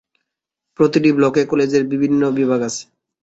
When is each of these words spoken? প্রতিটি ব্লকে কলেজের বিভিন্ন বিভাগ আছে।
প্রতিটি 0.79 1.09
ব্লকে 1.17 1.41
কলেজের 1.45 1.83
বিভিন্ন 1.91 2.21
বিভাগ 2.37 2.59
আছে। 2.61 2.83